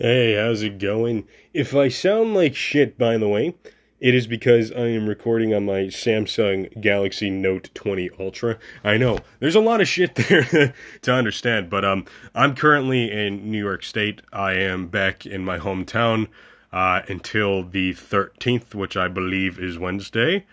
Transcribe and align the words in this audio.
Hey, 0.00 0.36
how's 0.36 0.62
it 0.62 0.78
going? 0.78 1.26
If 1.52 1.74
I 1.74 1.88
sound 1.88 2.32
like 2.32 2.54
shit, 2.54 2.96
by 2.96 3.18
the 3.18 3.26
way, 3.26 3.56
it 3.98 4.14
is 4.14 4.28
because 4.28 4.70
I 4.70 4.86
am 4.90 5.08
recording 5.08 5.52
on 5.52 5.64
my 5.64 5.88
Samsung 5.88 6.80
Galaxy 6.80 7.30
Note 7.30 7.70
20 7.74 8.08
Ultra. 8.20 8.58
I 8.84 8.96
know 8.96 9.18
there's 9.40 9.56
a 9.56 9.60
lot 9.60 9.80
of 9.80 9.88
shit 9.88 10.14
there 10.28 10.72
to 11.02 11.12
understand, 11.12 11.68
but 11.68 11.84
um, 11.84 12.04
I'm 12.32 12.54
currently 12.54 13.10
in 13.10 13.50
New 13.50 13.58
York 13.58 13.82
State. 13.82 14.22
I 14.32 14.52
am 14.52 14.86
back 14.86 15.26
in 15.26 15.44
my 15.44 15.58
hometown 15.58 16.28
uh, 16.72 17.02
until 17.08 17.64
the 17.64 17.92
13th, 17.92 18.76
which 18.76 18.96
I 18.96 19.08
believe 19.08 19.58
is 19.58 19.80
Wednesday. 19.80 20.46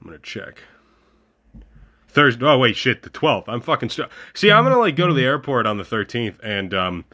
I'm 0.00 0.08
gonna 0.08 0.18
check. 0.18 0.60
Thursday. 2.08 2.44
Oh 2.44 2.58
wait, 2.58 2.76
shit, 2.76 3.02
the 3.02 3.10
12th. 3.10 3.44
I'm 3.46 3.60
fucking 3.60 3.90
st- 3.90 4.08
See, 4.34 4.50
I'm 4.50 4.64
gonna 4.64 4.76
like 4.76 4.96
go 4.96 5.06
to 5.06 5.14
the 5.14 5.24
airport 5.24 5.68
on 5.68 5.76
the 5.76 5.84
13th, 5.84 6.40
and 6.42 6.74
um, 6.74 7.04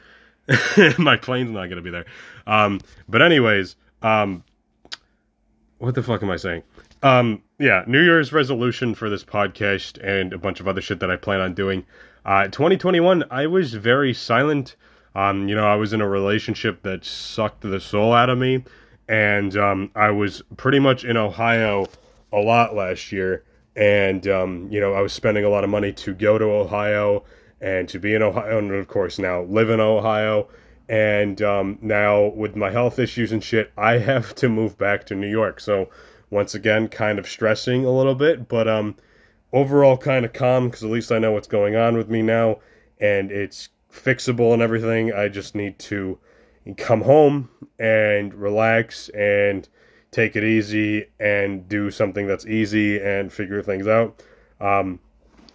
my 0.98 1.16
plane's 1.16 1.50
not 1.50 1.68
gonna 1.68 1.82
be 1.82 1.90
there. 1.90 2.06
Um, 2.46 2.80
but 3.08 3.22
anyways, 3.22 3.76
um, 4.02 4.44
what 5.78 5.94
the 5.94 6.02
fuck 6.02 6.22
am 6.22 6.30
I 6.30 6.36
saying? 6.36 6.62
Um, 7.02 7.42
yeah, 7.58 7.84
New 7.86 8.02
Year's 8.02 8.32
resolution 8.32 8.94
for 8.94 9.10
this 9.10 9.24
podcast 9.24 10.02
and 10.02 10.32
a 10.32 10.38
bunch 10.38 10.60
of 10.60 10.68
other 10.68 10.80
shit 10.80 11.00
that 11.00 11.10
I 11.10 11.16
plan 11.16 11.40
on 11.40 11.54
doing. 11.54 11.84
Uh, 12.24 12.44
2021, 12.44 13.24
I 13.30 13.46
was 13.46 13.74
very 13.74 14.14
silent. 14.14 14.76
Um, 15.14 15.48
you 15.48 15.54
know, 15.54 15.66
I 15.66 15.74
was 15.76 15.92
in 15.92 16.00
a 16.00 16.08
relationship 16.08 16.82
that 16.82 17.04
sucked 17.04 17.60
the 17.60 17.80
soul 17.80 18.12
out 18.12 18.30
of 18.30 18.38
me, 18.38 18.64
and 19.08 19.56
um, 19.56 19.90
I 19.94 20.10
was 20.10 20.42
pretty 20.56 20.78
much 20.78 21.04
in 21.04 21.16
Ohio 21.16 21.86
a 22.32 22.38
lot 22.38 22.74
last 22.74 23.12
year. 23.12 23.44
And 23.76 24.26
um, 24.26 24.68
you 24.70 24.80
know, 24.80 24.94
I 24.94 25.00
was 25.00 25.12
spending 25.12 25.44
a 25.44 25.48
lot 25.48 25.64
of 25.64 25.70
money 25.70 25.92
to 25.92 26.14
go 26.14 26.38
to 26.38 26.44
Ohio 26.44 27.24
and 27.64 27.88
to 27.88 27.98
be 27.98 28.14
in 28.14 28.22
Ohio, 28.22 28.58
and 28.58 28.70
of 28.70 28.88
course 28.88 29.18
now 29.18 29.42
live 29.44 29.70
in 29.70 29.80
Ohio. 29.80 30.48
And 30.86 31.40
um, 31.40 31.78
now 31.80 32.26
with 32.26 32.56
my 32.56 32.70
health 32.70 32.98
issues 32.98 33.32
and 33.32 33.42
shit, 33.42 33.72
I 33.78 33.92
have 34.10 34.34
to 34.36 34.50
move 34.50 34.76
back 34.76 35.06
to 35.06 35.14
New 35.14 35.30
York. 35.30 35.60
So 35.60 35.88
once 36.28 36.54
again, 36.54 36.88
kind 36.88 37.18
of 37.18 37.26
stressing 37.26 37.86
a 37.86 37.90
little 37.90 38.14
bit, 38.14 38.48
but 38.48 38.68
um, 38.68 38.96
overall 39.54 39.96
kind 39.96 40.26
of 40.26 40.34
calm 40.34 40.66
because 40.68 40.84
at 40.84 40.90
least 40.90 41.10
I 41.10 41.18
know 41.18 41.32
what's 41.32 41.48
going 41.48 41.74
on 41.74 41.96
with 41.96 42.10
me 42.10 42.20
now, 42.20 42.58
and 43.00 43.32
it's 43.32 43.70
fixable 43.90 44.52
and 44.52 44.60
everything. 44.60 45.14
I 45.14 45.28
just 45.28 45.54
need 45.54 45.78
to 45.80 46.18
come 46.76 47.00
home 47.00 47.48
and 47.78 48.34
relax 48.34 49.08
and 49.10 49.66
take 50.10 50.36
it 50.36 50.44
easy 50.44 51.06
and 51.18 51.66
do 51.66 51.90
something 51.90 52.26
that's 52.26 52.46
easy 52.46 53.00
and 53.00 53.32
figure 53.32 53.62
things 53.62 53.86
out. 53.86 54.22
Um, 54.60 55.00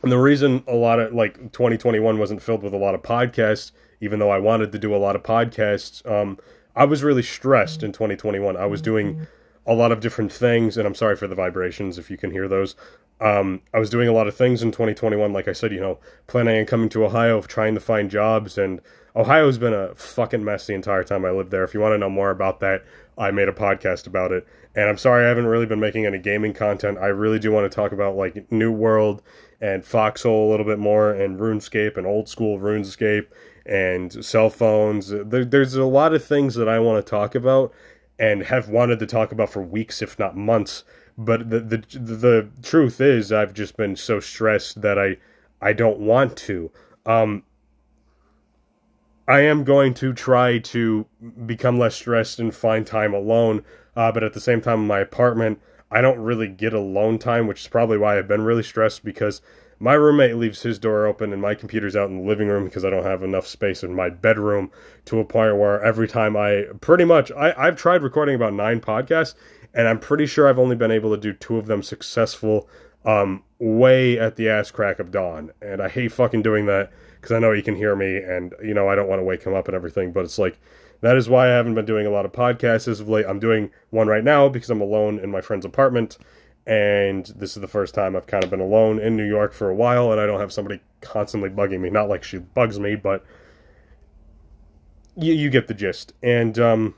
and 0.03 0.11
the 0.11 0.17
reason 0.17 0.63
a 0.67 0.75
lot 0.75 0.99
of 0.99 1.13
like 1.13 1.35
2021 1.51 2.17
wasn't 2.17 2.41
filled 2.41 2.63
with 2.63 2.73
a 2.73 2.77
lot 2.77 2.95
of 2.95 3.01
podcasts, 3.01 3.71
even 4.01 4.19
though 4.19 4.31
I 4.31 4.39
wanted 4.39 4.71
to 4.71 4.79
do 4.79 4.95
a 4.95 4.97
lot 4.97 5.15
of 5.15 5.23
podcasts, 5.23 6.09
um, 6.09 6.37
I 6.75 6.85
was 6.85 7.03
really 7.03 7.23
stressed 7.23 7.83
in 7.83 7.91
2021. 7.91 8.55
I 8.55 8.65
was 8.65 8.81
doing 8.81 9.27
a 9.65 9.73
lot 9.73 9.91
of 9.91 9.99
different 9.99 10.31
things, 10.31 10.77
and 10.77 10.87
I'm 10.87 10.95
sorry 10.95 11.15
for 11.15 11.27
the 11.27 11.35
vibrations 11.35 11.97
if 11.97 12.09
you 12.09 12.17
can 12.17 12.31
hear 12.31 12.47
those. 12.47 12.75
Um, 13.21 13.61
I 13.73 13.79
was 13.79 13.89
doing 13.89 14.07
a 14.07 14.13
lot 14.13 14.27
of 14.27 14.35
things 14.35 14.63
in 14.63 14.71
2021, 14.71 15.33
like 15.33 15.49
I 15.49 15.53
said, 15.53 15.73
you 15.73 15.81
know, 15.81 15.99
planning 16.27 16.57
on 16.57 16.65
coming 16.65 16.89
to 16.89 17.05
Ohio, 17.05 17.41
trying 17.41 17.73
to 17.73 17.81
find 17.81 18.09
jobs, 18.09 18.57
and 18.57 18.79
Ohio's 19.15 19.57
been 19.57 19.73
a 19.73 19.93
fucking 19.95 20.43
mess 20.43 20.67
the 20.67 20.73
entire 20.73 21.03
time 21.03 21.25
I 21.25 21.31
lived 21.31 21.51
there. 21.51 21.65
If 21.65 21.73
you 21.73 21.81
want 21.81 21.93
to 21.93 21.97
know 21.97 22.09
more 22.09 22.29
about 22.29 22.61
that, 22.61 22.85
I 23.19 23.31
made 23.31 23.49
a 23.49 23.53
podcast 23.53 24.07
about 24.07 24.31
it. 24.31 24.47
And 24.75 24.87
I'm 24.87 24.97
sorry 24.97 25.25
I 25.25 25.27
haven't 25.27 25.47
really 25.47 25.65
been 25.65 25.79
making 25.79 26.05
any 26.05 26.17
gaming 26.17 26.53
content. 26.53 26.97
I 26.97 27.07
really 27.07 27.37
do 27.37 27.51
want 27.51 27.69
to 27.69 27.75
talk 27.75 27.91
about 27.91 28.15
like 28.15 28.49
New 28.51 28.71
World 28.71 29.21
and 29.61 29.83
Foxhole 29.83 30.49
a 30.49 30.51
little 30.51 30.65
bit 30.65 30.79
more, 30.79 31.11
and 31.11 31.37
RuneScape 31.37 31.97
and 31.97 32.07
old 32.07 32.29
school 32.29 32.57
RuneScape 32.57 33.27
and 33.65 34.23
cell 34.23 34.49
phones. 34.49 35.09
There, 35.09 35.43
there's 35.43 35.75
a 35.75 35.83
lot 35.83 36.13
of 36.13 36.23
things 36.23 36.55
that 36.55 36.69
I 36.69 36.79
want 36.79 37.05
to 37.05 37.09
talk 37.09 37.35
about 37.35 37.73
and 38.17 38.43
have 38.43 38.69
wanted 38.69 38.99
to 38.99 39.05
talk 39.05 39.31
about 39.33 39.49
for 39.49 39.61
weeks, 39.61 40.01
if 40.01 40.17
not 40.17 40.37
months. 40.37 40.85
But 41.17 41.49
the 41.49 41.59
the 41.59 41.77
the 41.99 42.49
truth 42.63 43.01
is, 43.01 43.33
I've 43.33 43.53
just 43.53 43.75
been 43.75 43.97
so 43.97 44.21
stressed 44.21 44.81
that 44.81 44.97
I 44.97 45.17
I 45.61 45.73
don't 45.73 45.99
want 45.99 46.37
to. 46.37 46.71
Um, 47.05 47.43
I 49.29 49.41
am 49.41 49.63
going 49.63 49.93
to 49.95 50.11
try 50.11 50.57
to 50.57 51.05
become 51.45 51.77
less 51.77 51.93
stressed 51.93 52.39
and 52.39 52.53
find 52.53 52.85
time 52.85 53.13
alone. 53.13 53.63
Uh, 53.95 54.11
but 54.11 54.23
at 54.23 54.33
the 54.33 54.39
same 54.39 54.59
time, 54.59 54.81
in 54.81 54.87
my 54.87 54.99
apartment, 54.99 55.61
I 55.91 56.01
don't 56.01 56.17
really 56.17 56.47
get 56.47 56.73
alone 56.73 57.19
time, 57.19 57.45
which 57.45 57.61
is 57.61 57.67
probably 57.67 57.99
why 57.99 58.17
I've 58.17 58.27
been 58.27 58.41
really 58.41 58.63
stressed 58.63 59.03
because 59.03 59.41
my 59.79 59.93
roommate 59.93 60.37
leaves 60.37 60.63
his 60.63 60.79
door 60.79 61.05
open 61.05 61.31
and 61.31 61.43
my 61.43 61.53
computer's 61.53 61.95
out 61.95 62.09
in 62.09 62.17
the 62.17 62.27
living 62.27 62.47
room 62.47 62.65
because 62.65 62.83
I 62.83 62.89
don't 62.89 63.05
have 63.05 63.21
enough 63.21 63.45
space 63.45 63.83
in 63.83 63.93
my 63.93 64.09
bedroom 64.09 64.71
to 65.05 65.19
a 65.19 65.25
point 65.25 65.57
where 65.57 65.79
every 65.83 66.07
time 66.07 66.35
I 66.35 66.65
pretty 66.81 67.05
much 67.05 67.31
I, 67.31 67.53
I've 67.55 67.77
tried 67.77 68.01
recording 68.01 68.33
about 68.33 68.53
nine 68.53 68.81
podcasts 68.81 69.35
and 69.75 69.87
I'm 69.87 69.99
pretty 69.99 70.25
sure 70.25 70.49
I've 70.49 70.59
only 70.59 70.75
been 70.75 70.91
able 70.91 71.11
to 71.11 71.21
do 71.21 71.33
two 71.33 71.57
of 71.57 71.67
them 71.67 71.83
successful 71.83 72.67
um 73.05 73.43
way 73.59 74.19
at 74.19 74.35
the 74.35 74.49
ass 74.49 74.71
crack 74.71 74.99
of 74.99 75.11
dawn. 75.11 75.51
And 75.61 75.81
I 75.81 75.87
hate 75.87 76.11
fucking 76.11 76.41
doing 76.41 76.65
that 76.65 76.91
because 77.19 77.33
I 77.33 77.39
know 77.39 77.51
he 77.51 77.61
can 77.61 77.75
hear 77.75 77.95
me 77.95 78.17
and 78.17 78.53
you 78.63 78.73
know 78.73 78.87
I 78.87 78.95
don't 78.95 79.09
want 79.09 79.19
to 79.19 79.25
wake 79.25 79.43
him 79.43 79.53
up 79.53 79.67
and 79.67 79.75
everything, 79.75 80.11
but 80.11 80.23
it's 80.23 80.39
like 80.39 80.59
that 81.01 81.15
is 81.15 81.29
why 81.29 81.47
I 81.47 81.51
haven't 81.51 81.75
been 81.75 81.85
doing 81.85 82.05
a 82.05 82.11
lot 82.11 82.25
of 82.25 82.31
podcasts 82.31 82.87
as 82.87 82.99
of 82.99 83.07
late. 83.07 83.25
I'm 83.27 83.39
doing 83.39 83.71
one 83.89 84.07
right 84.07 84.23
now 84.23 84.49
because 84.49 84.69
I'm 84.69 84.81
alone 84.81 85.19
in 85.19 85.31
my 85.31 85.41
friend's 85.41 85.65
apartment 85.65 86.17
and 86.69 87.25
this 87.35 87.55
is 87.55 87.61
the 87.61 87.67
first 87.67 87.95
time 87.95 88.15
I've 88.15 88.27
kind 88.27 88.43
of 88.43 88.51
been 88.51 88.59
alone 88.59 88.99
in 88.99 89.15
New 89.15 89.27
York 89.27 89.53
for 89.53 89.69
a 89.71 89.75
while, 89.75 90.11
and 90.11 90.21
I 90.21 90.27
don't 90.27 90.39
have 90.39 90.53
somebody 90.53 90.79
constantly 91.01 91.49
bugging 91.49 91.79
me. 91.79 91.89
Not 91.89 92.09
like 92.09 92.23
she 92.23 92.37
bugs 92.37 92.79
me, 92.79 92.95
but 92.95 93.25
you, 95.15 95.33
you 95.33 95.49
get 95.49 95.67
the 95.67 95.73
gist. 95.73 96.13
And 96.21 96.59
um, 96.59 96.93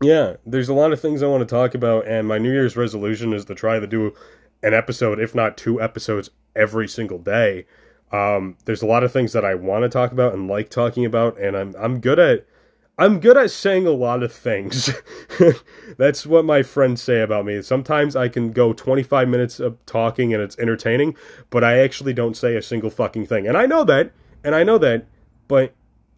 yeah, 0.00 0.36
there's 0.46 0.70
a 0.70 0.74
lot 0.74 0.92
of 0.92 1.00
things 1.00 1.22
I 1.22 1.26
want 1.26 1.46
to 1.46 1.54
talk 1.54 1.74
about, 1.74 2.06
and 2.06 2.26
my 2.26 2.38
New 2.38 2.50
Year's 2.50 2.74
resolution 2.74 3.34
is 3.34 3.44
to 3.44 3.54
try 3.54 3.78
to 3.78 3.86
do 3.86 4.14
an 4.62 4.72
episode, 4.72 5.20
if 5.20 5.34
not 5.34 5.58
two 5.58 5.78
episodes, 5.78 6.30
every 6.56 6.88
single 6.88 7.18
day. 7.18 7.66
Um, 8.12 8.56
there's 8.66 8.82
a 8.82 8.86
lot 8.86 9.04
of 9.04 9.12
things 9.12 9.32
that 9.32 9.44
I 9.44 9.54
want 9.54 9.84
to 9.84 9.88
talk 9.88 10.12
about 10.12 10.34
and 10.34 10.48
like 10.48 10.68
talking 10.68 11.04
about, 11.04 11.38
and 11.38 11.56
I'm 11.56 11.74
I'm 11.78 12.00
good 12.00 12.18
at 12.18 12.46
I'm 12.98 13.20
good 13.20 13.38
at 13.38 13.50
saying 13.50 13.86
a 13.86 13.90
lot 13.90 14.22
of 14.22 14.32
things. 14.32 14.90
That's 15.96 16.26
what 16.26 16.44
my 16.44 16.62
friends 16.62 17.02
say 17.02 17.22
about 17.22 17.46
me. 17.46 17.62
Sometimes 17.62 18.14
I 18.14 18.28
can 18.28 18.52
go 18.52 18.74
25 18.74 19.28
minutes 19.28 19.60
of 19.60 19.84
talking 19.86 20.34
and 20.34 20.42
it's 20.42 20.58
entertaining, 20.58 21.16
but 21.48 21.64
I 21.64 21.78
actually 21.78 22.12
don't 22.12 22.36
say 22.36 22.54
a 22.54 22.62
single 22.62 22.90
fucking 22.90 23.26
thing. 23.26 23.46
And 23.46 23.56
I 23.56 23.64
know 23.64 23.82
that, 23.84 24.12
and 24.44 24.54
I 24.54 24.62
know 24.62 24.76
that, 24.78 25.06
but 25.48 25.74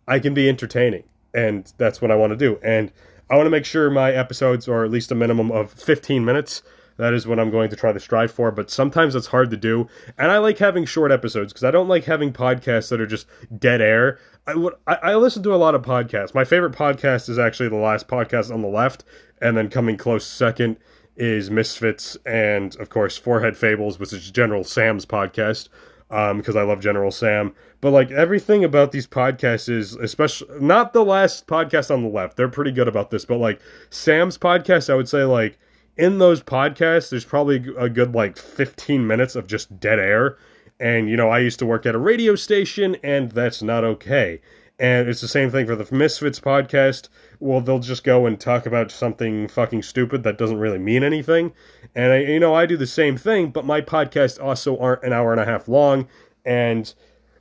I 0.09 0.19
can 0.19 0.35
be 0.35 0.49
entertaining, 0.49 1.05
and 1.33 1.73
that's 1.79 2.03
what 2.03 2.11
I 2.11 2.17
want 2.17 2.33
to 2.33 2.37
do. 2.37 2.59
And 2.63 2.93
I 3.31 3.37
want 3.37 3.47
to 3.47 3.51
make 3.51 3.65
sure 3.65 3.89
my 3.89 4.13
episodes 4.13 4.69
are 4.69 4.85
at 4.85 4.91
least 4.91 5.13
a 5.13 5.15
minimum 5.15 5.51
of 5.53 5.73
15 5.73 6.25
minutes. 6.25 6.63
That 6.97 7.13
is 7.13 7.27
what 7.27 7.41
I'm 7.41 7.51
going 7.51 7.71
to 7.71 7.77
try 7.77 7.93
to 7.93 8.01
strive 8.01 8.31
for, 8.31 8.51
but 8.51 8.71
sometimes 8.71 9.15
it's 9.15 9.27
hard 9.27 9.51
to 9.51 9.57
do. 9.57 9.89
And 10.17 10.31
I 10.31 10.39
like 10.39 10.59
having 10.59 10.85
short 10.85 11.11
episodes 11.11 11.53
because 11.53 11.65
I 11.65 11.71
don't 11.71 11.89
like 11.89 12.05
having 12.05 12.33
podcasts 12.33 12.91
that 12.91 13.01
are 13.01 13.07
just 13.07 13.27
dead 13.59 13.81
air. 13.81 14.19
I, 14.47 14.55
would, 14.55 14.75
I, 14.87 14.95
I 14.95 15.15
listen 15.17 15.43
to 15.45 15.55
a 15.55 15.57
lot 15.57 15.75
of 15.75 15.83
podcasts. 15.83 16.35
My 16.35 16.45
favorite 16.45 16.75
podcast 16.75 17.29
is 17.29 17.39
actually 17.39 17.69
the 17.69 17.77
last 17.77 18.07
podcast 18.07 18.53
on 18.53 18.63
the 18.63 18.69
left, 18.69 19.05
and 19.41 19.57
then 19.57 19.69
coming 19.69 19.97
close 19.97 20.27
second 20.27 20.77
is 21.17 21.51
Misfits 21.51 22.17
and, 22.27 22.77
of 22.77 22.91
course, 22.91 23.17
Forehead 23.17 23.57
Fables, 23.57 23.99
which 23.99 24.13
is 24.13 24.31
General 24.31 24.65
Sam's 24.65 25.07
podcast 25.07 25.69
because 26.09 26.57
um, 26.57 26.59
I 26.59 26.63
love 26.63 26.81
General 26.81 27.11
Sam. 27.11 27.55
But 27.81 27.91
like 27.91 28.11
everything 28.11 28.65
about 28.65 28.93
these 28.93 29.07
podcasts 29.07 29.69
is, 29.69 29.95
especially 29.97 30.49
not 30.61 30.93
the 30.93 31.05
last 31.05 31.47
podcast 31.47 31.93
on 31.93 32.03
the 32.03 32.09
left. 32.09 32.37
They're 32.37 32.49
pretty 32.49 32.73
good 32.73 32.89
about 32.89 33.11
this, 33.11 33.25
but 33.25 33.39
like 33.39 33.61
Sam's 33.91 34.39
podcast, 34.39 34.91
I 34.91 34.95
would 34.95 35.09
say 35.09 35.25
like 35.25 35.59
in 35.97 36.19
those 36.19 36.43
podcasts, 36.43 37.11
there's 37.11 37.25
probably 37.25 37.65
a 37.79 37.89
good 37.89 38.15
like 38.15 38.37
15 38.37 39.07
minutes 39.07 39.37
of 39.37 39.47
just 39.47 39.79
dead 39.79 39.99
air. 39.99 40.37
And, 40.81 41.09
you 41.09 41.17
know, 41.17 41.31
I 41.31 41.39
used 41.39 41.59
to 41.61 41.67
work 41.67 41.87
at 41.87 41.95
a 41.95 41.99
radio 41.99 42.35
station, 42.35 42.97
and 43.05 43.31
that's 43.31 43.63
not 43.63 43.85
okay. 43.85 44.41
And 44.81 45.09
it's 45.09 45.21
the 45.21 45.29
same 45.29 45.51
thing 45.51 45.67
for 45.67 45.77
the 45.77 45.95
Misfits 45.95 46.41
podcast. 46.41 47.09
Well, 47.39 47.61
they'll 47.61 47.79
just 47.79 48.03
go 48.03 48.27
and 48.27 48.41
talk 48.41 48.67
about 48.67 48.91
something 48.91 49.47
fucking 49.47 49.83
stupid 49.83 50.25
that 50.25 50.37
doesn't 50.37 50.59
really 50.59 50.81
mean 50.81 51.05
anything. 51.05 51.53
And, 51.95 52.13
I, 52.13 52.19
you 52.19 52.41
know, 52.41 52.55
I 52.55 52.67
do 52.67 52.77
the 52.77 52.89
same 52.89 53.17
thing, 53.17 53.51
but 53.51 53.65
my 53.65 53.81
podcasts 53.81 54.43
also 54.43 54.77
aren't 54.79 55.05
an 55.05 55.13
hour 55.13 55.31
and 55.31 55.41
a 55.41 55.45
half 55.45 55.69
long. 55.69 56.09
And 56.45 56.93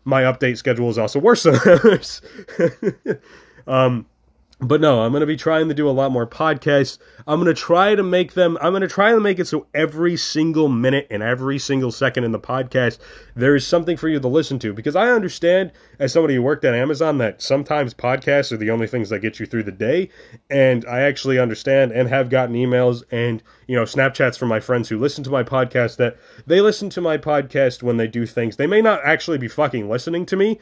my 0.06 0.22
update 0.24 0.58
schedule 0.58 0.90
is 0.90 1.00
also 1.00 1.20
worse 1.20 1.44
than 1.44 1.56
theirs. 1.66 2.22
um, 3.68 4.06
but 4.64 4.82
no, 4.82 5.02
I'm 5.02 5.12
going 5.12 5.22
to 5.22 5.28
be 5.28 5.36
trying 5.36 5.68
to 5.68 5.74
do 5.74 5.90
a 5.90 5.92
lot 5.92 6.12
more 6.12 6.26
podcasts. 6.26 6.98
I'm 7.28 7.42
going 7.42 7.54
to 7.54 7.60
try 7.60 7.96
to 7.96 8.04
make 8.04 8.34
them, 8.34 8.58
I'm 8.62 8.72
going 8.72 8.82
to 8.82 8.88
try 8.88 9.12
to 9.12 9.20
make 9.20 9.40
it 9.40 9.48
so 9.48 9.68
every 9.74 10.18
single 10.18 10.68
minute 10.68 11.08
and 11.10 11.22
every 11.22 11.60
single 11.60 11.92
second 11.92 12.24
in 12.24 12.32
the 12.32 12.40
podcast, 12.40 13.00
there 13.36 13.56
is 13.56 13.66
something 13.66 13.98
for 13.98 14.08
you 14.08 14.20
to 14.20 14.28
listen 14.28 14.60
to. 14.60 14.74
Because 14.74 14.96
I 14.96 15.10
understand, 15.10 15.72
as 16.00 16.14
somebody 16.14 16.36
who 16.36 16.42
worked 16.42 16.66
at 16.66 16.74
Amazon, 16.74 17.18
that 17.20 17.42
sometimes 17.42 17.94
podcasts 17.94 18.52
are 18.52 18.58
the 18.58 18.72
only 18.72 18.88
things 18.88 19.10
that 19.10 19.20
get 19.20 19.40
you 19.40 19.46
through 19.46 19.64
the 19.64 19.72
day. 19.72 20.10
And 20.50 20.86
I 20.86 21.02
actually 21.02 21.40
understand 21.40 21.92
and 21.92 22.08
have 22.10 22.30
gotten 22.30 22.56
emails 22.56 23.04
and, 23.12 23.44
you 23.68 23.76
know, 23.76 23.84
Snapchats 23.84 24.38
from 24.38 24.50
my 24.50 24.60
friends 24.60 24.90
who 24.90 24.98
listen 24.98 25.24
to 25.24 25.30
my 25.30 25.44
podcast 25.44 25.98
that 25.98 26.18
they 26.48 26.62
listen 26.62 26.90
to 26.92 27.02
my 27.02 27.18
podcast 27.18 27.84
when 27.84 27.98
they 27.98 28.08
do 28.08 28.26
things. 28.26 28.58
They 28.58 28.68
may 28.68 28.82
not 28.82 29.02
actually 29.04 29.38
be 29.38 29.48
fucking 29.48 29.90
listening 29.90 30.26
to 30.28 30.36
me, 30.36 30.60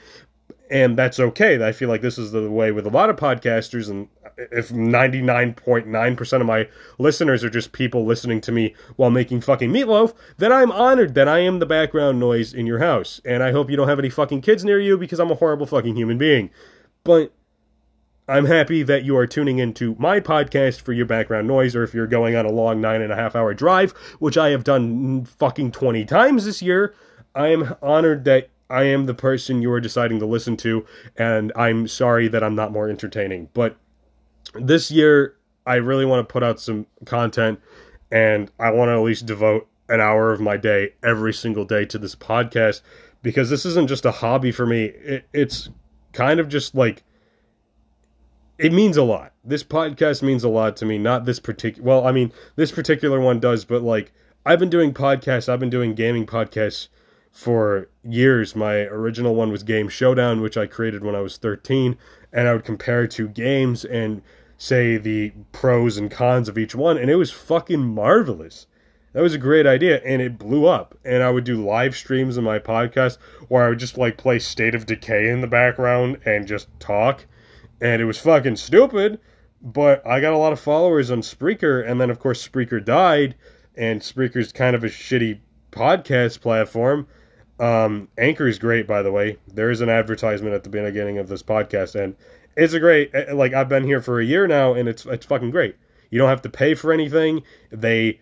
and 0.71 0.97
that's 0.97 1.19
okay. 1.19 1.63
I 1.63 1.73
feel 1.73 1.89
like 1.89 2.01
this 2.01 2.17
is 2.17 2.31
the 2.31 2.49
way 2.49 2.71
with 2.71 2.85
a 2.85 2.89
lot 2.89 3.09
of 3.09 3.17
podcasters, 3.17 3.89
and 3.89 4.07
if 4.37 4.69
99.9% 4.69 6.41
of 6.41 6.47
my 6.47 6.69
listeners 6.97 7.43
are 7.43 7.49
just 7.49 7.73
people 7.73 8.05
listening 8.05 8.39
to 8.41 8.53
me 8.53 8.73
while 8.95 9.11
making 9.11 9.41
fucking 9.41 9.69
meatloaf, 9.69 10.13
then 10.37 10.53
I'm 10.53 10.71
honored 10.71 11.13
that 11.15 11.27
I 11.27 11.39
am 11.39 11.59
the 11.59 11.65
background 11.65 12.21
noise 12.21 12.53
in 12.53 12.65
your 12.65 12.79
house. 12.79 13.19
And 13.25 13.43
I 13.43 13.51
hope 13.51 13.69
you 13.69 13.75
don't 13.75 13.89
have 13.89 13.99
any 13.99 14.09
fucking 14.09 14.41
kids 14.41 14.63
near 14.63 14.79
you 14.79 14.97
because 14.97 15.19
I'm 15.19 15.29
a 15.29 15.35
horrible 15.35 15.65
fucking 15.65 15.97
human 15.97 16.17
being. 16.17 16.49
But 17.03 17.33
I'm 18.29 18.45
happy 18.45 18.81
that 18.83 19.03
you 19.03 19.17
are 19.17 19.27
tuning 19.27 19.59
into 19.59 19.97
my 19.99 20.21
podcast 20.21 20.79
for 20.79 20.93
your 20.93 21.05
background 21.05 21.49
noise, 21.49 21.75
or 21.75 21.83
if 21.83 21.93
you're 21.93 22.07
going 22.07 22.37
on 22.37 22.45
a 22.45 22.51
long 22.51 22.79
nine 22.79 23.01
and 23.01 23.11
a 23.11 23.15
half 23.17 23.35
hour 23.35 23.53
drive, 23.53 23.91
which 24.19 24.37
I 24.37 24.51
have 24.51 24.63
done 24.63 25.25
fucking 25.25 25.73
20 25.73 26.05
times 26.05 26.45
this 26.45 26.61
year. 26.61 26.95
I 27.35 27.47
am 27.47 27.75
honored 27.81 28.23
that 28.23 28.50
I 28.71 28.83
am 28.83 29.05
the 29.05 29.13
person 29.13 29.61
you 29.61 29.71
are 29.71 29.81
deciding 29.81 30.19
to 30.19 30.25
listen 30.25 30.55
to, 30.57 30.85
and 31.17 31.51
I'm 31.55 31.87
sorry 31.87 32.27
that 32.29 32.43
I'm 32.43 32.55
not 32.55 32.71
more 32.71 32.89
entertaining. 32.89 33.49
But 33.53 33.77
this 34.55 34.89
year, 34.89 35.35
I 35.65 35.75
really 35.75 36.05
want 36.05 36.27
to 36.27 36.31
put 36.31 36.41
out 36.41 36.59
some 36.59 36.87
content, 37.05 37.59
and 38.11 38.49
I 38.59 38.71
want 38.71 38.89
to 38.89 38.93
at 38.93 39.01
least 39.01 39.25
devote 39.25 39.67
an 39.89 39.99
hour 39.99 40.31
of 40.31 40.39
my 40.39 40.55
day 40.55 40.93
every 41.03 41.33
single 41.33 41.65
day 41.65 41.85
to 41.85 41.97
this 41.97 42.15
podcast 42.15 42.81
because 43.21 43.49
this 43.49 43.65
isn't 43.65 43.87
just 43.87 44.05
a 44.05 44.11
hobby 44.11 44.51
for 44.51 44.65
me. 44.65 44.85
It, 44.85 45.25
it's 45.33 45.69
kind 46.13 46.39
of 46.39 46.47
just 46.47 46.73
like 46.73 47.03
it 48.57 48.71
means 48.71 48.95
a 48.95 49.03
lot. 49.03 49.33
This 49.43 49.63
podcast 49.63 50.21
means 50.21 50.43
a 50.43 50.49
lot 50.49 50.77
to 50.77 50.85
me. 50.85 50.97
Not 50.97 51.25
this 51.25 51.39
particular. 51.39 51.85
Well, 51.85 52.07
I 52.07 52.11
mean, 52.11 52.31
this 52.55 52.71
particular 52.71 53.19
one 53.19 53.39
does, 53.39 53.65
but 53.65 53.81
like 53.81 54.11
I've 54.45 54.59
been 54.59 54.69
doing 54.69 54.93
podcasts. 54.93 55.49
I've 55.49 55.59
been 55.59 55.69
doing 55.69 55.93
gaming 55.93 56.25
podcasts 56.25 56.87
for 57.31 57.89
years. 58.03 58.55
My 58.55 58.81
original 58.81 59.35
one 59.35 59.51
was 59.51 59.63
Game 59.63 59.89
Showdown, 59.89 60.41
which 60.41 60.57
I 60.57 60.67
created 60.67 61.03
when 61.03 61.15
I 61.15 61.21
was 61.21 61.37
13, 61.37 61.97
and 62.33 62.47
I 62.47 62.53
would 62.53 62.65
compare 62.65 63.07
two 63.07 63.27
games 63.27 63.85
and 63.85 64.21
say 64.57 64.97
the 64.97 65.31
pros 65.51 65.97
and 65.97 66.11
cons 66.11 66.47
of 66.47 66.57
each 66.57 66.75
one, 66.75 66.97
and 66.97 67.09
it 67.09 67.15
was 67.15 67.31
fucking 67.31 67.81
marvelous. 67.81 68.67
That 69.13 69.23
was 69.23 69.33
a 69.33 69.39
great 69.39 69.65
idea, 69.65 70.01
and 70.05 70.21
it 70.21 70.37
blew 70.37 70.67
up. 70.67 70.97
And 71.03 71.23
I 71.23 71.31
would 71.31 71.43
do 71.43 71.65
live 71.65 71.95
streams 71.95 72.37
in 72.37 72.43
my 72.43 72.59
podcast 72.59 73.17
where 73.49 73.65
I 73.65 73.69
would 73.69 73.79
just 73.79 73.97
like 73.97 74.17
play 74.17 74.39
State 74.39 74.75
of 74.75 74.85
Decay 74.85 75.29
in 75.29 75.41
the 75.41 75.47
background 75.47 76.19
and 76.25 76.47
just 76.47 76.67
talk. 76.79 77.25
And 77.81 78.01
it 78.01 78.05
was 78.05 78.19
fucking 78.19 78.55
stupid, 78.55 79.19
but 79.61 80.05
I 80.05 80.21
got 80.21 80.33
a 80.33 80.37
lot 80.37 80.53
of 80.53 80.59
followers 80.59 81.11
on 81.11 81.21
Spreaker, 81.21 81.85
and 81.85 81.99
then 81.99 82.09
of 82.09 82.19
course 82.19 82.47
Spreaker 82.47 82.83
died, 82.83 83.35
and 83.75 83.99
Spreaker's 84.01 84.51
kind 84.51 84.75
of 84.75 84.83
a 84.83 84.87
shitty 84.87 85.39
podcast 85.71 86.39
platform. 86.41 87.07
Um, 87.61 88.07
Anchor 88.17 88.47
is 88.47 88.59
great, 88.59 88.87
by 88.87 89.01
the 89.03 89.11
way. 89.11 89.37
There 89.47 89.69
is 89.69 89.81
an 89.81 89.89
advertisement 89.89 90.55
at 90.55 90.63
the 90.63 90.69
beginning 90.69 91.19
of 91.19 91.29
this 91.29 91.43
podcast, 91.43 91.95
and 91.95 92.15
it's 92.57 92.73
a 92.73 92.79
great. 92.79 93.11
Eh, 93.13 93.33
like 93.33 93.53
I've 93.53 93.69
been 93.69 93.83
here 93.83 94.01
for 94.01 94.19
a 94.19 94.25
year 94.25 94.47
now, 94.47 94.73
and 94.73 94.89
it's 94.89 95.05
it's 95.05 95.25
fucking 95.25 95.51
great. 95.51 95.75
You 96.09 96.17
don't 96.17 96.29
have 96.29 96.41
to 96.41 96.49
pay 96.49 96.73
for 96.73 96.91
anything. 96.91 97.43
They 97.71 98.19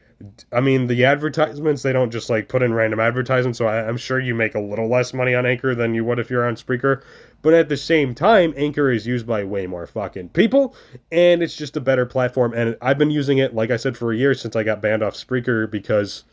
I 0.51 0.59
mean, 0.59 0.87
the 0.87 1.05
advertisements, 1.05 1.81
they 1.81 1.93
don't 1.93 2.11
just 2.11 2.29
like 2.29 2.49
put 2.49 2.61
in 2.61 2.73
random 2.73 2.99
advertisements, 2.99 3.57
so 3.57 3.67
I, 3.67 3.87
am 3.87 3.95
sure 3.95 4.19
you 4.19 4.35
make 4.35 4.53
a 4.53 4.59
little 4.59 4.89
less 4.89 5.13
money 5.13 5.33
on 5.33 5.45
Anchor 5.45 5.73
than 5.73 5.93
you 5.93 6.03
would 6.03 6.19
if 6.19 6.29
you're 6.29 6.45
on 6.45 6.55
Spreaker. 6.55 7.01
But 7.41 7.53
at 7.53 7.69
the 7.69 7.77
same 7.77 8.13
time, 8.13 8.53
Anchor 8.57 8.91
is 8.91 9.07
used 9.07 9.25
by 9.25 9.45
way 9.45 9.65
more 9.65 9.87
fucking 9.87 10.29
people, 10.29 10.75
and 11.09 11.41
it's 11.41 11.55
just 11.55 11.77
a 11.77 11.81
better 11.81 12.05
platform. 12.05 12.53
And 12.53 12.75
I've 12.81 12.97
been 12.97 13.11
using 13.11 13.37
it, 13.37 13.55
like 13.55 13.71
I 13.71 13.77
said, 13.77 13.95
for 13.95 14.11
a 14.11 14.15
year 14.15 14.33
since 14.33 14.57
I 14.57 14.63
got 14.63 14.81
banned 14.81 15.03
off 15.03 15.13
Spreaker 15.13 15.71
because 15.71 16.25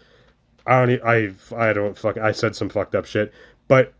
I 0.67 0.87
don't, 0.87 1.03
I, 1.05 1.31
I 1.57 1.73
don't 1.73 1.97
fuck, 1.97 2.19
I 2.19 2.33
said 2.33 2.57
some 2.57 2.69
fucked 2.69 2.95
up 2.95 3.07
shit. 3.07 3.33
But 3.69 3.95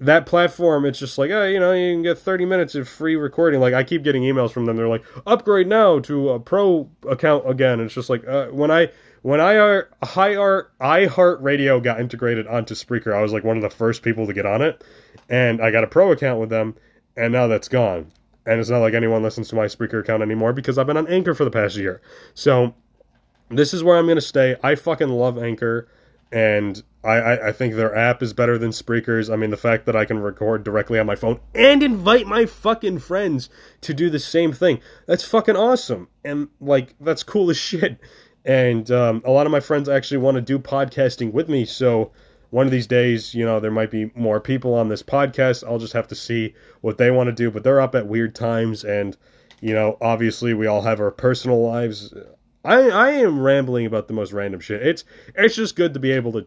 that 0.00 0.24
platform, 0.24 0.86
it's 0.86 0.98
just 0.98 1.18
like, 1.18 1.30
oh, 1.30 1.46
you 1.46 1.60
know, 1.60 1.72
you 1.72 1.94
can 1.94 2.02
get 2.02 2.18
30 2.18 2.46
minutes 2.46 2.74
of 2.74 2.88
free 2.88 3.16
recording. 3.16 3.60
Like, 3.60 3.74
I 3.74 3.84
keep 3.84 4.02
getting 4.02 4.22
emails 4.22 4.50
from 4.50 4.64
them. 4.64 4.76
They're 4.76 4.88
like, 4.88 5.04
upgrade 5.26 5.66
now 5.66 5.98
to 6.00 6.30
a 6.30 6.40
pro 6.40 6.88
account 7.08 7.48
again. 7.48 7.74
And 7.74 7.82
it's 7.82 7.94
just 7.94 8.08
like, 8.08 8.26
uh, 8.26 8.46
when 8.46 8.70
I, 8.70 8.88
when 9.22 9.40
I, 9.40 9.56
uh, 9.56 9.82
High 10.02 10.36
Art, 10.36 10.72
iHeart 10.80 11.42
Radio 11.42 11.80
got 11.80 12.00
integrated 12.00 12.46
onto 12.46 12.74
Spreaker, 12.74 13.14
I 13.14 13.20
was 13.20 13.32
like 13.32 13.44
one 13.44 13.56
of 13.58 13.62
the 13.62 13.70
first 13.70 14.02
people 14.02 14.26
to 14.26 14.32
get 14.32 14.46
on 14.46 14.62
it. 14.62 14.82
And 15.28 15.60
I 15.60 15.70
got 15.70 15.84
a 15.84 15.88
pro 15.88 16.12
account 16.12 16.40
with 16.40 16.48
them, 16.48 16.76
and 17.16 17.32
now 17.32 17.46
that's 17.46 17.68
gone. 17.68 18.10
And 18.46 18.58
it's 18.58 18.70
not 18.70 18.78
like 18.78 18.94
anyone 18.94 19.22
listens 19.22 19.48
to 19.48 19.54
my 19.54 19.66
Spreaker 19.66 20.00
account 20.00 20.22
anymore 20.22 20.54
because 20.54 20.78
I've 20.78 20.86
been 20.86 20.96
on 20.96 21.06
Anchor 21.08 21.34
for 21.34 21.44
the 21.44 21.50
past 21.50 21.76
year. 21.76 22.00
So, 22.32 22.74
this 23.50 23.74
is 23.74 23.84
where 23.84 23.98
I'm 23.98 24.06
going 24.06 24.16
to 24.16 24.22
stay. 24.22 24.56
I 24.62 24.74
fucking 24.74 25.08
love 25.08 25.36
Anchor 25.42 25.88
and 26.32 26.82
I, 27.02 27.14
I, 27.14 27.48
I, 27.48 27.52
think 27.52 27.74
their 27.74 27.94
app 27.94 28.22
is 28.22 28.32
better 28.32 28.56
than 28.56 28.72
Spreaker's. 28.72 29.30
I 29.30 29.36
mean, 29.36 29.50
the 29.50 29.56
fact 29.56 29.86
that 29.86 29.96
I 29.96 30.04
can 30.04 30.20
record 30.20 30.64
directly 30.64 30.98
on 30.98 31.06
my 31.06 31.16
phone 31.16 31.40
and 31.54 31.82
invite 31.82 32.26
my 32.26 32.46
fucking 32.46 33.00
friends 33.00 33.48
to 33.80 33.94
do 33.94 34.10
the 34.10 34.20
same 34.20 34.52
thing. 34.52 34.80
That's 35.06 35.24
fucking 35.24 35.56
awesome. 35.56 36.08
And, 36.24 36.48
like, 36.60 36.94
that's 37.00 37.22
cool 37.22 37.50
as 37.50 37.56
shit. 37.58 37.98
And 38.44 38.90
um, 38.90 39.22
a 39.24 39.30
lot 39.30 39.46
of 39.46 39.52
my 39.52 39.60
friends 39.60 39.88
actually 39.88 40.18
want 40.18 40.36
to 40.36 40.40
do 40.40 40.58
podcasting 40.58 41.32
with 41.32 41.48
me. 41.48 41.64
So 41.64 42.12
one 42.50 42.66
of 42.66 42.72
these 42.72 42.86
days, 42.86 43.34
you 43.34 43.44
know, 43.44 43.60
there 43.60 43.70
might 43.70 43.90
be 43.90 44.10
more 44.14 44.40
people 44.40 44.74
on 44.74 44.88
this 44.88 45.02
podcast. 45.02 45.66
I'll 45.66 45.78
just 45.78 45.92
have 45.92 46.08
to 46.08 46.14
see 46.14 46.54
what 46.80 46.96
they 46.96 47.10
want 47.10 47.26
to 47.26 47.32
do. 47.32 47.50
But 47.50 47.64
they're 47.64 47.80
up 47.80 47.94
at 47.94 48.06
weird 48.06 48.34
times. 48.34 48.84
And, 48.84 49.16
you 49.60 49.74
know, 49.74 49.98
obviously 50.00 50.54
we 50.54 50.66
all 50.66 50.82
have 50.82 51.00
our 51.00 51.10
personal 51.10 51.60
lives. 51.62 52.14
I 52.64 52.90
I 52.90 53.10
am 53.12 53.40
rambling 53.40 53.86
about 53.86 54.08
the 54.08 54.14
most 54.14 54.32
random 54.32 54.60
shit. 54.60 54.86
It's 54.86 55.04
it's 55.34 55.54
just 55.54 55.76
good 55.76 55.94
to 55.94 56.00
be 56.00 56.12
able 56.12 56.32
to 56.32 56.46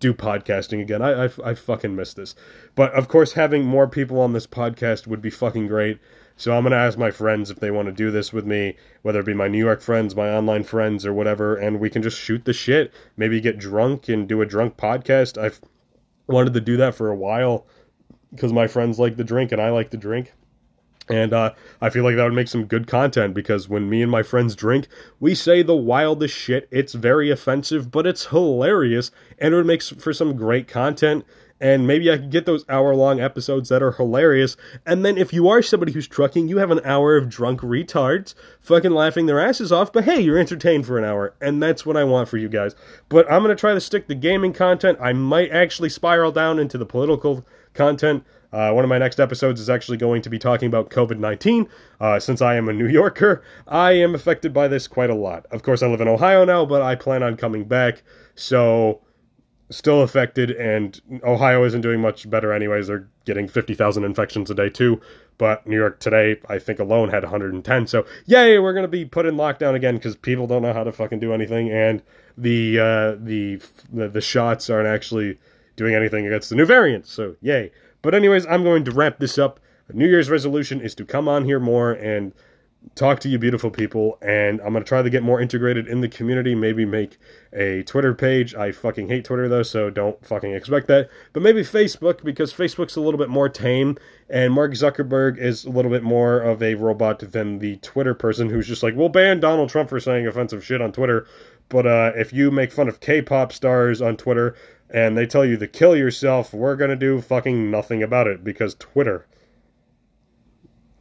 do 0.00 0.14
podcasting 0.14 0.80
again. 0.80 1.02
I, 1.02 1.24
I, 1.24 1.30
I 1.44 1.54
fucking 1.54 1.96
miss 1.96 2.14
this. 2.14 2.34
But 2.74 2.92
of 2.92 3.08
course, 3.08 3.32
having 3.32 3.64
more 3.64 3.88
people 3.88 4.20
on 4.20 4.32
this 4.32 4.46
podcast 4.46 5.06
would 5.06 5.20
be 5.20 5.30
fucking 5.30 5.66
great. 5.66 5.98
So 6.36 6.56
I'm 6.56 6.62
gonna 6.62 6.76
ask 6.76 6.96
my 6.96 7.10
friends 7.10 7.50
if 7.50 7.58
they 7.58 7.70
want 7.70 7.86
to 7.86 7.92
do 7.92 8.10
this 8.10 8.32
with 8.32 8.46
me, 8.46 8.76
whether 9.02 9.20
it 9.20 9.26
be 9.26 9.34
my 9.34 9.48
New 9.48 9.58
York 9.58 9.80
friends, 9.80 10.14
my 10.14 10.30
online 10.30 10.62
friends, 10.62 11.04
or 11.04 11.12
whatever, 11.12 11.56
and 11.56 11.80
we 11.80 11.90
can 11.90 12.02
just 12.02 12.18
shoot 12.18 12.44
the 12.44 12.52
shit. 12.52 12.92
Maybe 13.16 13.40
get 13.40 13.58
drunk 13.58 14.08
and 14.08 14.28
do 14.28 14.40
a 14.40 14.46
drunk 14.46 14.76
podcast. 14.76 15.36
I've 15.36 15.60
wanted 16.28 16.54
to 16.54 16.60
do 16.60 16.76
that 16.76 16.94
for 16.94 17.08
a 17.08 17.16
while 17.16 17.66
because 18.30 18.52
my 18.52 18.68
friends 18.68 18.98
like 18.98 19.16
to 19.16 19.24
drink 19.24 19.50
and 19.50 19.60
I 19.60 19.70
like 19.70 19.90
to 19.90 19.96
drink. 19.96 20.32
And 21.10 21.32
uh, 21.32 21.54
I 21.80 21.90
feel 21.90 22.04
like 22.04 22.16
that 22.16 22.24
would 22.24 22.34
make 22.34 22.48
some 22.48 22.64
good 22.64 22.86
content 22.86 23.34
because 23.34 23.68
when 23.68 23.88
me 23.88 24.02
and 24.02 24.10
my 24.10 24.22
friends 24.22 24.54
drink, 24.54 24.88
we 25.20 25.34
say 25.34 25.62
the 25.62 25.76
wildest 25.76 26.34
shit. 26.34 26.68
It's 26.70 26.92
very 26.92 27.30
offensive, 27.30 27.90
but 27.90 28.06
it's 28.06 28.26
hilarious, 28.26 29.10
and 29.38 29.54
it 29.54 29.56
would 29.56 29.66
make 29.66 29.82
for 29.82 30.12
some 30.12 30.36
great 30.36 30.68
content. 30.68 31.24
And 31.60 31.86
maybe 31.86 32.10
I 32.10 32.18
could 32.18 32.30
get 32.30 32.46
those 32.46 32.64
hour 32.68 32.94
long 32.94 33.20
episodes 33.20 33.68
that 33.68 33.82
are 33.82 33.90
hilarious. 33.90 34.56
And 34.86 35.04
then 35.04 35.18
if 35.18 35.32
you 35.32 35.48
are 35.48 35.60
somebody 35.60 35.90
who's 35.90 36.06
trucking, 36.06 36.48
you 36.48 36.58
have 36.58 36.70
an 36.70 36.80
hour 36.84 37.16
of 37.16 37.28
drunk 37.28 37.62
retards 37.62 38.34
fucking 38.60 38.92
laughing 38.92 39.26
their 39.26 39.40
asses 39.40 39.72
off. 39.72 39.92
But 39.92 40.04
hey, 40.04 40.20
you're 40.20 40.38
entertained 40.38 40.86
for 40.86 40.98
an 40.98 41.04
hour. 41.04 41.34
And 41.40 41.60
that's 41.60 41.84
what 41.84 41.96
I 41.96 42.04
want 42.04 42.28
for 42.28 42.36
you 42.36 42.48
guys. 42.48 42.76
But 43.08 43.26
I'm 43.30 43.42
going 43.42 43.54
to 43.54 43.60
try 43.60 43.74
to 43.74 43.80
stick 43.80 44.06
to 44.06 44.14
gaming 44.14 44.52
content. 44.52 44.98
I 45.00 45.12
might 45.12 45.50
actually 45.50 45.88
spiral 45.88 46.30
down 46.30 46.60
into 46.60 46.78
the 46.78 46.86
political 46.86 47.44
content. 47.74 48.24
Uh, 48.52 48.72
one 48.72 48.84
of 48.84 48.88
my 48.88 48.98
next 48.98 49.20
episodes 49.20 49.60
is 49.60 49.68
actually 49.68 49.98
going 49.98 50.22
to 50.22 50.30
be 50.30 50.38
talking 50.38 50.66
about 50.66 50.90
COVID 50.90 51.18
19. 51.18 51.68
Uh, 52.00 52.18
since 52.18 52.40
I 52.40 52.56
am 52.56 52.68
a 52.68 52.72
New 52.72 52.88
Yorker, 52.88 53.42
I 53.66 53.92
am 53.92 54.14
affected 54.14 54.52
by 54.52 54.68
this 54.68 54.88
quite 54.88 55.10
a 55.10 55.14
lot. 55.14 55.46
Of 55.50 55.62
course, 55.62 55.82
I 55.82 55.86
live 55.86 56.00
in 56.00 56.08
Ohio 56.08 56.44
now, 56.44 56.64
but 56.64 56.82
I 56.82 56.94
plan 56.94 57.22
on 57.22 57.36
coming 57.36 57.64
back. 57.64 58.02
So, 58.34 59.02
still 59.70 60.02
affected, 60.02 60.50
and 60.52 61.00
Ohio 61.22 61.64
isn't 61.64 61.82
doing 61.82 62.00
much 62.00 62.28
better, 62.30 62.52
anyways. 62.52 62.86
They're 62.86 63.08
getting 63.26 63.48
50,000 63.48 64.04
infections 64.04 64.50
a 64.50 64.54
day, 64.54 64.70
too. 64.70 65.00
But 65.36 65.66
New 65.66 65.76
York 65.76 66.00
today, 66.00 66.40
I 66.48 66.58
think 66.58 66.78
alone, 66.78 67.10
had 67.10 67.22
110. 67.22 67.86
So, 67.86 68.06
yay, 68.26 68.58
we're 68.58 68.72
going 68.72 68.84
to 68.84 68.88
be 68.88 69.04
put 69.04 69.26
in 69.26 69.34
lockdown 69.36 69.74
again 69.74 69.96
because 69.96 70.16
people 70.16 70.46
don't 70.46 70.62
know 70.62 70.72
how 70.72 70.84
to 70.84 70.92
fucking 70.92 71.20
do 71.20 71.32
anything, 71.32 71.70
and 71.70 72.02
the, 72.36 72.78
uh, 72.78 73.16
the, 73.20 73.60
the, 73.92 74.08
the 74.08 74.20
shots 74.20 74.70
aren't 74.70 74.88
actually 74.88 75.38
doing 75.76 75.94
anything 75.94 76.26
against 76.26 76.50
the 76.50 76.56
new 76.56 76.66
variant. 76.66 77.06
So, 77.06 77.36
yay. 77.40 77.70
But, 78.02 78.14
anyways, 78.14 78.46
I'm 78.46 78.62
going 78.62 78.84
to 78.84 78.90
wrap 78.90 79.18
this 79.18 79.38
up. 79.38 79.60
New 79.92 80.06
Year's 80.06 80.30
resolution 80.30 80.80
is 80.80 80.94
to 80.96 81.04
come 81.04 81.28
on 81.28 81.44
here 81.44 81.58
more 81.58 81.92
and 81.92 82.32
talk 82.94 83.20
to 83.20 83.28
you 83.28 83.38
beautiful 83.38 83.70
people. 83.70 84.18
And 84.22 84.60
i'm 84.60 84.72
going 84.72 84.84
to 84.84 84.88
try 84.88 85.02
to 85.02 85.10
get 85.10 85.22
more 85.22 85.40
integrated 85.40 85.86
in 85.88 86.00
the 86.00 86.08
community. 86.08 86.54
Maybe 86.54 86.84
make 86.84 87.18
a 87.52 87.82
twitter 87.82 88.14
page. 88.14 88.54
I 88.54 88.72
fucking 88.72 89.08
hate 89.08 89.24
twitter 89.24 89.48
though 89.48 89.62
so 89.62 89.90
don't 89.90 90.24
fucking 90.24 90.52
expect 90.52 90.86
that. 90.88 91.10
But 91.32 91.42
maybe 91.42 91.62
facebook 91.62 92.24
because 92.24 92.52
facebook's 92.52 92.96
a 92.96 93.00
little 93.00 93.18
bit 93.18 93.28
more 93.28 93.48
tame. 93.48 93.98
And 94.30 94.52
mark 94.52 94.72
zuckerberg 94.72 95.38
is 95.38 95.64
a 95.64 95.70
little 95.70 95.90
bit 95.90 96.02
more 96.02 96.40
of 96.40 96.62
a 96.62 96.74
robot 96.74 97.18
than 97.20 97.58
the 97.58 97.76
twitter 97.78 98.14
person 98.14 98.48
who's 98.48 98.66
just 98.66 98.82
like 98.82 98.94
we'll 98.94 99.08
ban 99.08 99.40
donald 99.40 99.70
trump 99.70 99.88
for 99.88 100.00
saying 100.00 100.26
offensive 100.26 100.64
shit 100.64 100.80
on 100.80 100.92
twitter. 100.92 101.26
But 101.68 101.86
uh, 101.86 102.12
if 102.16 102.32
you 102.32 102.50
make 102.50 102.72
fun 102.72 102.88
of 102.88 103.00
k-pop 103.00 103.52
stars 103.52 104.00
on 104.00 104.16
twitter 104.16 104.54
and 104.90 105.16
they 105.16 105.26
tell 105.26 105.44
you 105.44 105.56
to 105.58 105.66
kill 105.66 105.96
yourself, 105.96 106.52
we're 106.52 106.76
going 106.76 106.90
to 106.90 106.96
do 106.96 107.20
fucking 107.20 107.70
nothing 107.70 108.02
about 108.02 108.26
it 108.26 108.42
because 108.44 108.74
Twitter. 108.74 109.26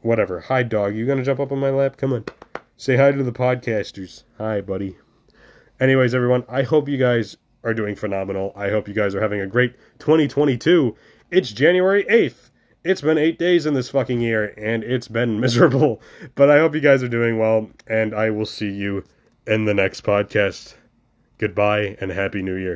Whatever. 0.02 0.42
Hi, 0.42 0.64
dog. 0.64 0.96
You 0.96 1.06
going 1.06 1.18
to 1.18 1.24
jump 1.24 1.40
up 1.40 1.52
on 1.52 1.60
my 1.60 1.70
lap? 1.70 1.98
Come 1.98 2.14
on. 2.14 2.26
Say 2.76 2.96
hi 2.96 3.12
to 3.12 3.24
the 3.24 3.32
podcasters. 3.32 4.24
Hi, 4.38 4.62
buddy. 4.62 4.96
Anyways, 5.80 6.14
everyone, 6.14 6.44
I 6.48 6.64
hope 6.64 6.88
you 6.88 6.98
guys 6.98 7.38
are 7.64 7.74
doing 7.74 7.96
phenomenal. 7.96 8.54
I 8.56 8.70
hope 8.70 8.88
you 8.88 8.94
guys 8.94 9.16
are 9.16 9.22
having 9.22 9.42
a 9.42 9.48
great 9.48 9.76
2022. 10.00 10.96
It's 11.32 11.52
January 11.52 12.04
8th. 12.06 12.52
it's 12.84 13.02
been 13.02 13.18
eight 13.18 13.38
days 13.38 13.66
in 13.66 13.74
this 13.74 13.90
fucking 13.90 14.22
year, 14.22 14.54
and 14.58 14.84
it's 14.84 15.08
been 15.08 15.40
miserable. 15.46 16.02
But 16.36 16.50
I 16.50 16.60
hope 16.60 16.76
you 16.76 16.82
guys 16.82 17.04
are 17.04 17.10
doing 17.10 17.38
well, 17.38 17.70
and 17.88 18.14
I 18.14 18.30
will 18.30 18.46
see 18.46 18.70
you 18.70 19.04
in 19.46 19.66
the 19.66 19.74
next 19.74 20.04
podcast. 20.04 20.76
Goodbye 21.38 21.98
and 22.00 22.12
Happy 22.12 22.42
New 22.42 22.56
Year. 22.56 22.76